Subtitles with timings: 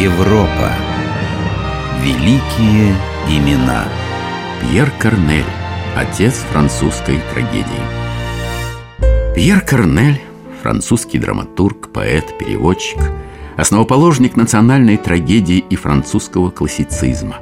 [0.00, 0.72] Европа.
[2.00, 2.96] Великие
[3.28, 3.84] имена.
[4.62, 5.44] Пьер Корнель,
[5.94, 7.84] отец французской трагедии.
[9.34, 10.18] Пьер Корнель,
[10.62, 12.98] французский драматург, поэт, переводчик,
[13.58, 17.36] основоположник национальной трагедии и французского классицизма.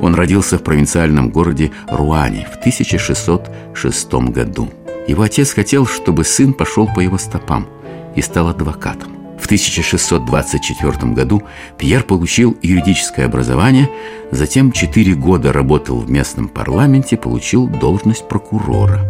[0.00, 4.68] Он родился в провинциальном городе Руане в 1606 году.
[5.06, 7.68] Его отец хотел, чтобы сын пошел по его стопам
[8.16, 9.11] и стал адвокатом.
[9.42, 11.42] В 1624 году
[11.76, 13.90] Пьер получил юридическое образование,
[14.30, 19.00] затем 4 года работал в местном парламенте, получил должность прокурора.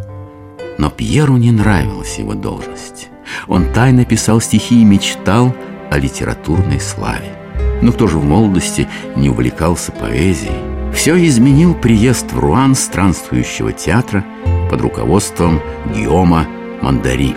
[0.79, 3.11] Но Пьеру не нравилась его должность.
[3.47, 5.55] Он тайно писал стихи и мечтал
[5.91, 7.37] о литературной славе.
[7.83, 10.95] Но кто же в молодости не увлекался поэзией?
[10.95, 14.25] Все изменил приезд в Руан странствующего театра
[14.71, 15.61] под руководством
[15.95, 16.47] Гиома
[16.81, 17.37] Мандари.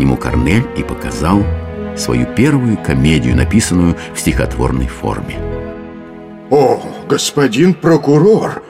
[0.00, 1.44] Ему Корнель и показал
[1.96, 5.38] свою первую комедию, написанную в стихотворной форме.
[6.50, 8.62] О, господин прокурор,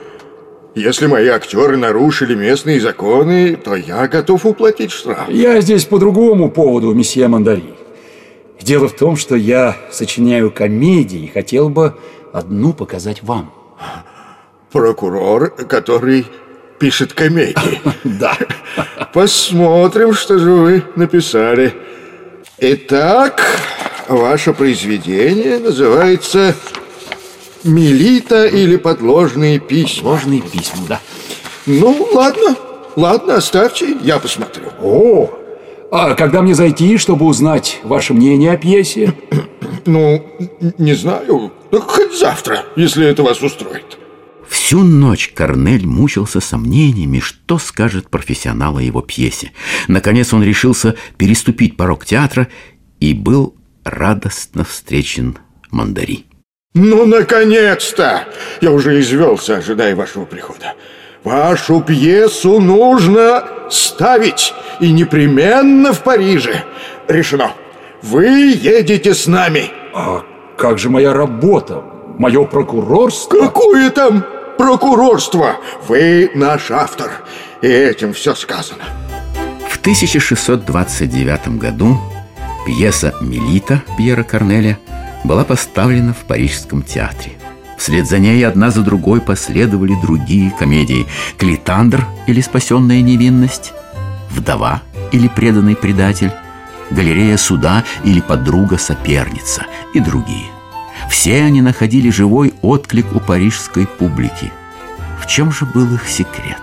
[0.75, 5.29] если мои актеры нарушили местные законы, то я готов уплатить штраф.
[5.29, 7.75] Я здесь по другому поводу, месье Мандари.
[8.61, 11.95] Дело в том, что я сочиняю комедии и хотел бы
[12.33, 13.53] одну показать вам.
[14.73, 16.27] Прокурор, который
[16.79, 17.81] пишет комедии.
[18.05, 18.37] Да.
[19.13, 21.75] Посмотрим, что же вы написали.
[22.59, 23.43] Итак,
[24.09, 26.55] ваше произведение называется
[27.65, 30.17] «Милита» или «Подложные письма».
[30.17, 31.01] Сложные письма, да.
[31.67, 32.57] Ну, ладно,
[32.97, 34.69] ладно, оставьте, я посмотрю.
[34.81, 35.31] О,
[35.91, 39.13] а когда мне зайти, чтобы узнать ваше мнение о пьесе?
[39.85, 40.25] Ну,
[40.79, 43.99] не знаю, хоть завтра, если это вас устроит.
[44.67, 49.53] Всю ночь Корнель мучился сомнениями, что скажет профессионал о его пьесе.
[49.87, 52.49] Наконец он решился переступить порог театра
[52.99, 55.39] и был радостно встречен
[55.71, 56.25] Мандари.
[56.75, 58.25] Ну, наконец-то!
[58.61, 60.75] Я уже извелся, ожидая вашего прихода.
[61.23, 66.65] Вашу пьесу нужно ставить, и непременно в Париже.
[67.07, 67.53] Решено.
[68.03, 69.71] Вы едете с нами.
[69.95, 70.25] А
[70.59, 71.85] как же моя работа?
[72.19, 73.39] Мое прокурорство?
[73.39, 74.25] Какое там
[74.57, 75.57] прокурорство?
[75.89, 77.11] Вы наш автор,
[77.63, 78.85] и этим все сказано.
[79.69, 81.99] В 1629 году
[82.67, 84.79] пьеса «Мелита» Пьера Корнеля
[85.25, 87.33] была поставлена в Парижском театре.
[87.79, 91.07] Вслед за ней одна за другой последовали другие комедии
[91.37, 93.73] «Клитандр» или «Спасенная невинность»,
[94.31, 96.33] «Вдова» или «Преданный предатель»,
[96.91, 100.56] «Галерея суда» или «Подруга-соперница» и другие.
[101.11, 104.53] Все они находили живой отклик у парижской публики.
[105.21, 106.61] В чем же был их секрет?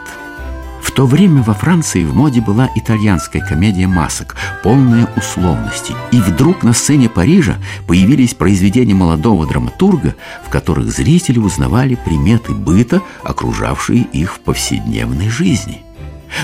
[0.81, 5.95] В то время во Франции в моде была итальянская комедия масок, полная условностей.
[6.11, 10.15] И вдруг на сцене Парижа появились произведения молодого драматурга,
[10.45, 15.81] в которых зрители узнавали приметы быта, окружавшие их в повседневной жизни.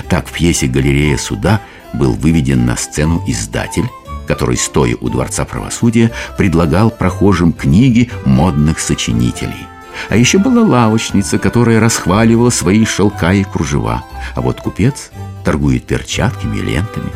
[0.08, 1.60] Так в пьесе «Галерея суда»
[1.92, 3.88] был выведен на сцену издатель,
[4.30, 9.66] который, стоя у Дворца правосудия, предлагал прохожим книги модных сочинителей.
[10.08, 14.04] А еще была лавочница, которая расхваливала свои шелка и кружева.
[14.36, 15.10] А вот купец
[15.44, 17.10] торгует перчатками и лентами.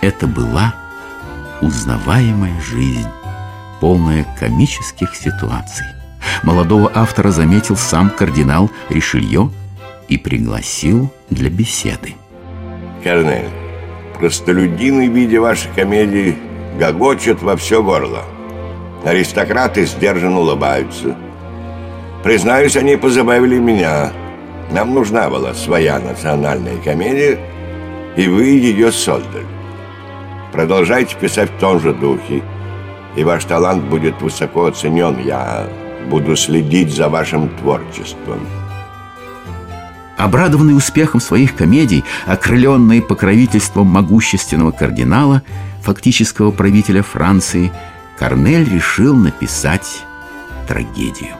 [0.00, 0.76] Это была
[1.60, 3.08] узнаваемая жизнь,
[3.80, 5.86] полная комических ситуаций.
[6.44, 9.50] Молодого автора заметил сам кардинал Ришелье
[10.06, 12.14] и пригласил для беседы.
[13.02, 13.50] Корнель,
[14.18, 16.36] простолюдины, видя ваши комедии,
[16.78, 18.24] гогочут во все горло.
[19.04, 21.16] Аристократы сдержанно улыбаются–
[22.22, 24.12] Признаюсь, они позабавили меня.
[24.70, 27.38] Нам нужна была своя национальная комедия,
[28.16, 29.46] и вы ее создали.
[30.52, 32.42] Продолжайте писать в том же духе,
[33.16, 35.18] и ваш талант будет высоко оценен.
[35.24, 35.68] Я
[36.10, 38.40] буду следить за вашим творчеством.
[40.18, 45.42] Обрадованный успехом своих комедий, окрыленный покровительством могущественного кардинала,
[45.80, 47.72] фактического правителя Франции,
[48.18, 50.02] Корнель решил написать
[50.66, 51.36] трагедию.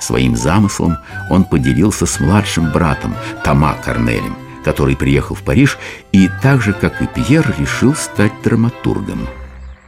[0.00, 0.98] Своим замыслом
[1.30, 3.14] он поделился с младшим братом
[3.44, 5.78] Тома Корнелем, который приехал в Париж
[6.10, 9.28] и так же, как и Пьер, решил стать драматургом.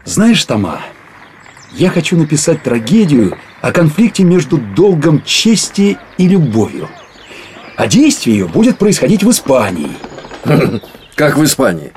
[0.05, 0.81] Знаешь, Тома,
[1.73, 6.88] я хочу написать трагедию о конфликте между долгом чести и любовью.
[7.81, 9.88] А действие ее будет происходить в Испании.
[11.15, 11.93] Как в Испании?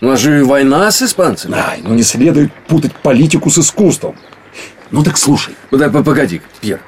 [0.00, 1.56] У нас же война с испанцами.
[1.56, 4.14] Ай, ну не следует путать политику с искусством.
[4.92, 5.56] Ну так слушай.
[5.72, 6.78] Да, погоди, Пьер.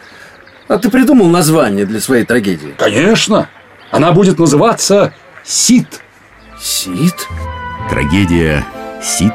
[0.68, 2.72] А ты придумал название для своей трагедии?
[2.78, 3.48] Конечно.
[3.90, 5.12] Она будет называться
[5.42, 6.00] «Сид».
[6.60, 7.26] Сид?
[7.90, 8.64] Трагедия
[9.02, 9.34] «Сид»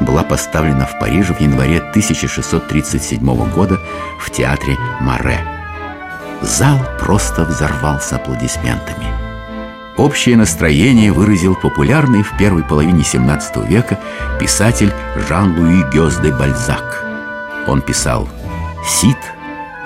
[0.00, 3.78] была поставлена в Париже в январе 1637 года
[4.18, 5.59] в театре Маре.
[6.42, 9.06] Зал просто взорвался аплодисментами.
[9.96, 13.98] Общее настроение выразил популярный в первой половине 17 века
[14.38, 14.92] писатель
[15.28, 17.04] Жан-Луи Гёс де Бальзак.
[17.66, 18.28] Он писал
[18.86, 19.18] «Сид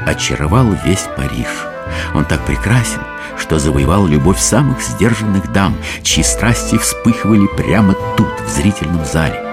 [0.06, 1.48] очаровал весь Париж.
[2.14, 3.00] Он так прекрасен,
[3.38, 9.43] что завоевал любовь самых сдержанных дам, чьи страсти вспыхивали прямо тут, в зрительном зале.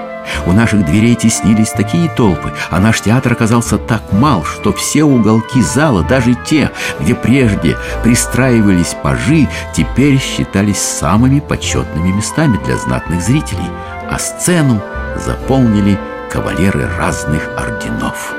[0.46, 5.62] У наших дверей теснились такие толпы, а наш театр оказался так мал, что все уголки
[5.62, 13.70] зала, даже те, где прежде пристраивались пажи, теперь считались самыми почетными местами для знатных зрителей,
[14.10, 14.82] а сцену
[15.18, 16.00] заполнили
[16.32, 18.34] кавалеры разных орденов.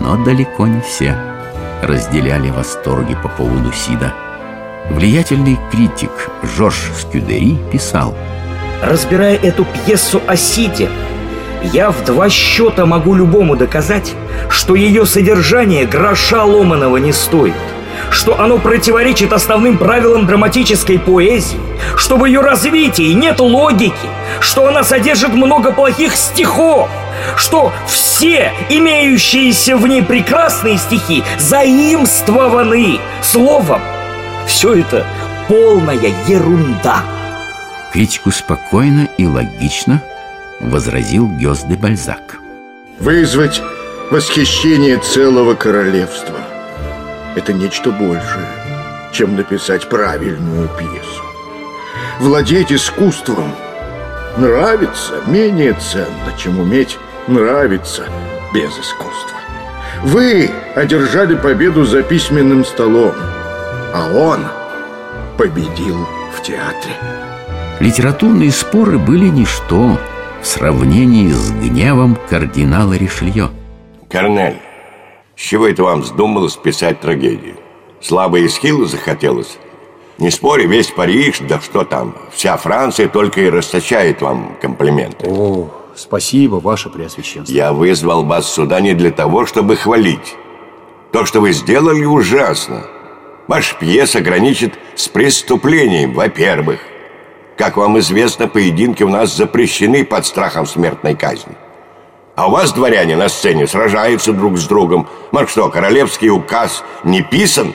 [0.00, 1.16] Но далеко не все
[1.82, 4.12] разделяли восторги по поводу Сида.
[4.90, 6.10] Влиятельный критик
[6.42, 8.14] Жорж Скюдери писал–
[8.82, 10.88] Разбирая эту пьесу о Сите,
[11.62, 14.14] я в два счета могу любому доказать,
[14.48, 17.52] что ее содержание гроша ломаного не стоит,
[18.10, 21.60] что оно противоречит основным правилам драматической поэзии,
[21.94, 23.92] что в ее развитии нет логики,
[24.40, 26.88] что она содержит много плохих стихов,
[27.36, 32.98] что все имеющиеся в ней прекрасные стихи заимствованы.
[33.20, 33.82] Словом,
[34.46, 35.04] все это
[35.48, 37.02] полная ерунда.
[37.92, 40.00] Критику спокойно и логично
[40.60, 42.38] возразил Гёс Бальзак.
[43.00, 43.60] Вызвать
[44.10, 46.38] восхищение целого королевства–
[47.36, 48.46] это нечто большее,
[49.12, 51.22] чем написать правильную пьесу.
[52.20, 53.52] Владеть искусством
[54.36, 56.96] нравится менее ценно, чем уметь
[57.26, 58.04] нравиться
[58.54, 59.38] без искусства.
[60.04, 63.14] Вы одержали победу за письменным столом,
[63.92, 64.46] а он
[65.36, 66.06] победил
[66.36, 66.94] в театре.
[67.80, 69.96] Литературные споры были ничто
[70.42, 73.48] в сравнении с гневом кардинала Ришелье.
[74.10, 74.58] Корнель,
[75.34, 77.56] с чего это вам вздумалось писать трагедию?
[78.02, 79.56] Слабо и схило захотелось?
[80.18, 85.26] Не спори, весь Париж, да что там, вся Франция только и расточает вам комплименты.
[85.30, 87.50] О, спасибо, ваше преосвященство.
[87.50, 90.36] Я вызвал вас сюда не для того, чтобы хвалить.
[91.12, 92.82] То, что вы сделали, ужасно.
[93.48, 96.80] Ваша пьеса граничит с преступлением, во-первых.
[97.60, 101.58] Как вам известно, поединки у нас запрещены под страхом смертной казни.
[102.34, 105.06] А у вас, дворяне, на сцене сражаются друг с другом.
[105.30, 107.74] Марк что, королевский указ не писан?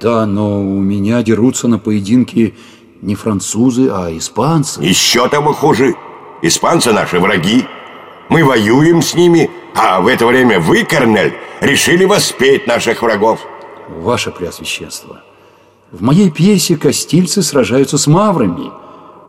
[0.00, 2.54] Да, но у меня дерутся на поединке
[3.02, 4.80] не французы, а испанцы.
[4.80, 5.94] Еще того хуже.
[6.40, 7.66] Испанцы наши враги.
[8.30, 13.40] Мы воюем с ними, а в это время вы, Корнель, решили воспеть наших врагов.
[13.90, 15.20] Ваше Преосвященство,
[15.90, 18.70] в моей пьесе костильцы сражаются с маврами,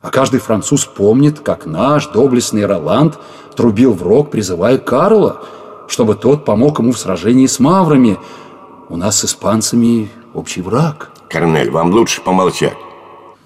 [0.01, 3.17] а каждый француз помнит, как наш доблестный Роланд
[3.55, 5.41] трубил в рог, призывая Карла,
[5.87, 8.17] чтобы тот помог ему в сражении с маврами.
[8.89, 11.11] У нас с испанцами общий враг.
[11.29, 12.77] Корнель, вам лучше помолчать.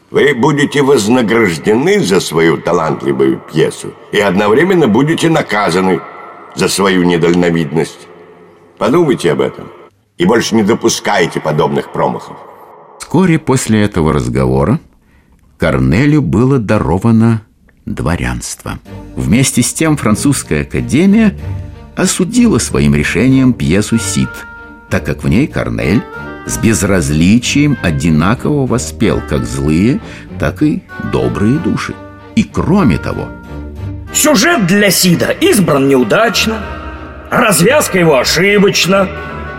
[0.09, 6.01] Вы будете вознаграждены за свою талантливую пьесу и одновременно будете наказаны
[6.55, 8.07] за свою недальновидность.
[8.77, 9.69] Подумайте об этом
[10.17, 12.52] и больше не допускайте подобных промахов.
[13.03, 14.79] Вскоре после этого разговора
[15.59, 17.41] Корнелю было даровано
[17.85, 18.79] дворянство.
[19.17, 21.37] Вместе с тем французская академия
[21.97, 24.29] осудила своим решением пьесу «Сид»,
[24.89, 26.01] так как в ней Корнель
[26.47, 29.99] с безразличием одинаково воспел как злые,
[30.39, 30.81] так и
[31.11, 31.93] добрые души.
[32.37, 33.27] И кроме того...
[34.13, 36.63] Сюжет для Сида избран неудачно,
[37.29, 39.09] развязка его ошибочна,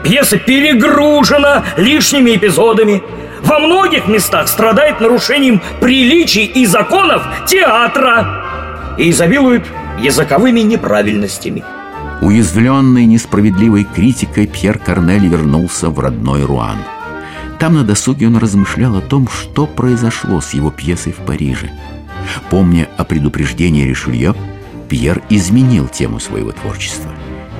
[0.03, 3.03] пьеса перегружена лишними эпизодами–
[3.45, 8.43] во многих местах страдает нарушением приличий и законов театра
[8.99, 9.65] и изобилует
[10.01, 11.63] языковыми неправильностями.
[12.23, 16.79] Уязвленный несправедливой критикой Пьер Корнель вернулся в родной Руан.
[17.59, 21.71] Там на досуге он размышлял о том, что произошло с его пьесой в Париже.
[22.51, 24.35] Помня о предупреждении Ришелье,
[24.89, 27.11] Пьер изменил тему своего творчества.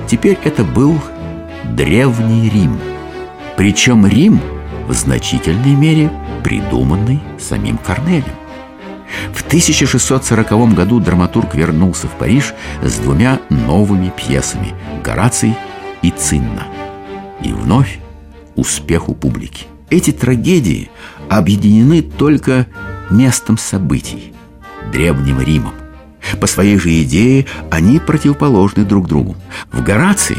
[0.07, 0.99] Теперь это был
[1.63, 2.79] Древний Рим.
[3.55, 4.41] Причем Рим–
[4.87, 6.11] в значительной мере
[6.43, 8.25] придуманный самим Корнелем.
[9.33, 14.73] В 1640 году драматург вернулся в Париж с двумя новыми пьесами
[15.03, 15.55] «Гораций»
[16.01, 16.63] и «Цинна».
[17.41, 17.99] И вновь
[18.55, 19.65] успех у публики.
[19.89, 20.89] Эти трагедии
[21.29, 22.67] объединены только
[23.09, 24.33] местом событий–
[24.91, 25.73] Древним Римом.
[26.39, 29.35] По своей же идее они противоположны друг другу.
[29.71, 30.37] В «Горации»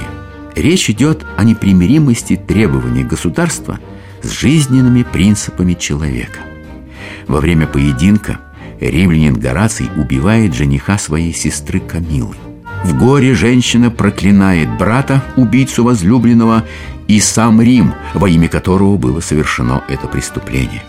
[0.54, 3.78] речь идет о непримиримости требований государства–
[4.26, 6.40] с жизненными принципами человека.
[7.26, 8.40] Во время поединка
[8.80, 12.34] римлянин Гораций убивает жениха своей сестры Камилы.
[12.84, 16.64] В горе женщина проклинает брата, убийцу возлюбленного,
[17.08, 20.82] и сам Рим, во имя которого было совершено это преступление.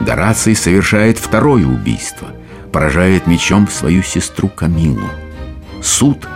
[0.00, 2.28] Гораций совершает второе убийство,
[2.72, 5.08] поражает мечом свою сестру Камилу.
[5.82, 6.26] Суд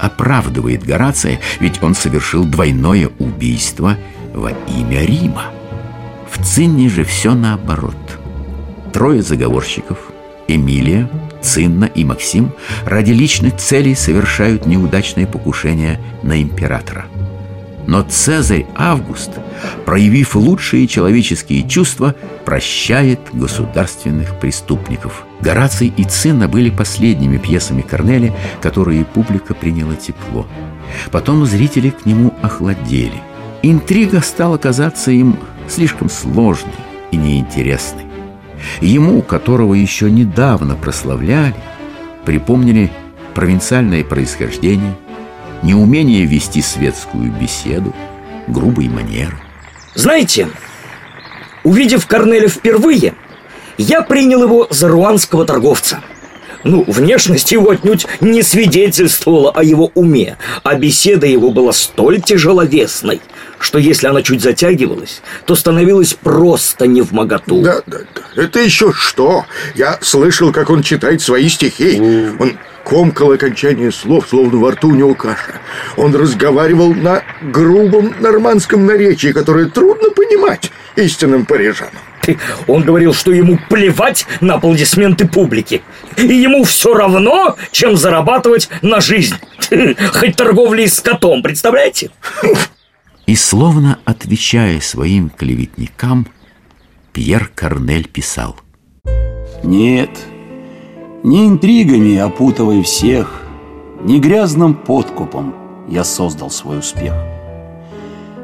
[0.00, 3.96] оправдывает Горация, ведь он совершил двойное убийство
[4.32, 5.53] во имя Рима.
[6.44, 7.96] В Цинне же все наоборот.
[8.92, 10.12] Трое заговорщиков–
[10.46, 11.08] Эмилия,
[11.40, 12.52] Цинна и Максим–
[12.84, 17.06] ради личных целей совершают неудачное покушение на императора.
[17.86, 19.30] Но Цезарь Август,
[19.86, 25.24] проявив лучшие человеческие чувства, прощает государственных преступников.
[25.40, 30.46] Гораций и Цинна были последними пьесами Корнеля, которые публика приняла тепло.
[31.10, 33.22] Потом зрители к нему охладели.
[33.62, 36.72] Интрига стала казаться им слишком сложной
[37.10, 38.04] и неинтересной.
[38.80, 41.54] Ему, которого еще недавно прославляли,
[42.24, 42.90] припомнили
[43.34, 44.94] провинциальное происхождение,
[45.62, 47.94] неумение вести светскую беседу,
[48.46, 49.38] грубые манеры.
[49.94, 50.48] Знаете,
[51.62, 53.14] увидев Корнеля впервые,
[53.78, 56.00] я принял его за руанского торговца.
[56.62, 63.20] Ну, внешность его отнюдь не свидетельствовала о его уме, а беседа его была столь тяжеловесной,
[63.64, 67.62] что если она чуть затягивалась, то становилась просто не в моготу.
[67.62, 68.42] Да, да, да.
[68.42, 69.46] Это еще что?
[69.74, 71.98] Я слышал, как он читает свои стихи.
[72.38, 75.54] Он комкал окончание слов, словно во рту у него каша.
[75.96, 81.94] Он разговаривал на грубом нормандском наречии, которое трудно понимать истинным парижанам.
[82.66, 85.82] Он говорил, что ему плевать на аплодисменты публики.
[86.16, 89.36] И ему все равно, чем зарабатывать на жизнь.
[90.12, 92.10] Хоть торговлей с котом, представляете?
[93.26, 96.26] И словно отвечая своим клеветникам,
[97.12, 98.56] Пьер Корнель писал.
[99.62, 100.10] Нет,
[101.22, 103.42] не интригами опутывая всех,
[104.02, 105.54] не грязным подкупом
[105.88, 107.14] я создал свой успех.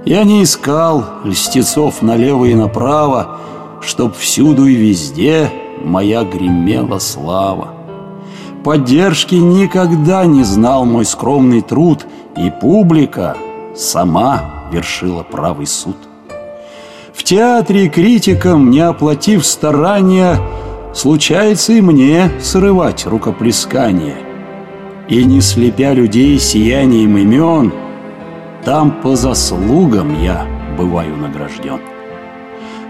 [0.07, 3.39] Я не искал льстецов налево и направо,
[3.83, 5.51] Чтоб всюду и везде
[5.83, 7.75] моя гремела слава.
[8.65, 12.07] Поддержки никогда не знал мой скромный труд,
[12.37, 13.37] И публика
[13.75, 15.97] сама вершила правый суд.
[17.13, 20.39] В театре критикам, не оплатив старания,
[20.93, 24.17] Случается и мне срывать рукоплескание.
[25.09, 27.73] И не слепя людей сиянием имен,
[28.65, 30.47] Там по заслугам я
[30.77, 31.79] бываю награжден.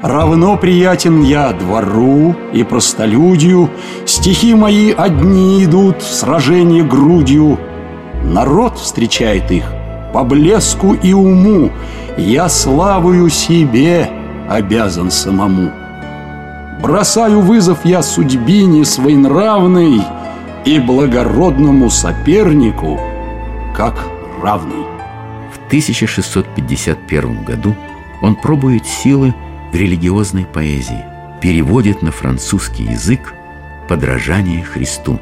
[0.03, 3.69] Равно приятен я двору и простолюдью,
[4.07, 7.59] Стихи мои одни идут в сражение грудью.
[8.25, 9.80] Народ встречает их
[10.13, 11.71] по блеску и уму,
[12.17, 14.11] Я славою себе
[14.49, 15.71] обязан самому.
[16.83, 20.03] Бросаю вызов я судьбине своенравной
[20.65, 23.01] И благородному сопернику,
[23.77, 23.95] как
[24.43, 24.85] равный.
[25.53, 27.75] В 1651 году
[28.23, 29.35] он пробует силы
[29.73, 31.05] в религиозной поэзии,
[31.41, 33.35] переводит на французский язык
[33.89, 35.19] «Подражание Христу»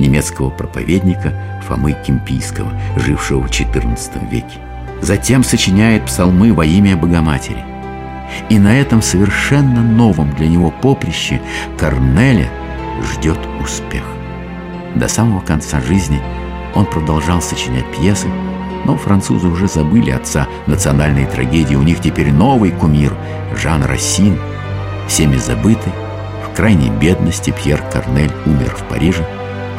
[0.00, 1.32] немецкого проповедника
[1.68, 4.58] Фомы Кемпийского, жившего в XIV веке.
[5.00, 7.64] Затем сочиняет псалмы во имя Богоматери.
[8.48, 11.40] И на этом совершенно новом для него поприще
[11.78, 12.48] Корнеля
[13.02, 14.04] ждет успех.
[14.94, 16.20] До самого конца жизни
[16.74, 18.28] он продолжал сочинять пьесы,
[18.84, 21.74] но французы уже забыли отца национальной трагедии.
[21.74, 23.14] У них теперь новый кумир–
[23.56, 24.38] Жан Рассин.
[25.06, 25.92] Всеми забытый,
[26.46, 29.26] в крайней бедности Пьер Корнель умер в Париже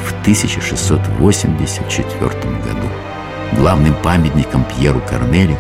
[0.06, 2.88] в 1684 году.
[3.54, 5.58] Главным памятником Пьеру Корнелю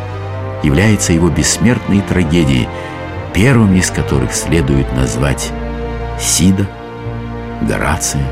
[0.63, 2.67] является его бессмертные трагедии,
[3.33, 5.51] первыми из которых следует назвать
[6.19, 6.67] Сида,
[7.61, 8.25] Горация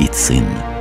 [0.00, 0.75] и Цинна.